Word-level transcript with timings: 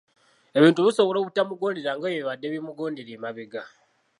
Ebintu 0.57 0.79
bisobola 0.87 1.17
obutamugondera 1.19 1.91
nga 1.93 1.99
bwe 2.01 2.15
bibadde 2.17 2.47
bimugondera 2.53 3.11
emabega. 3.17 3.61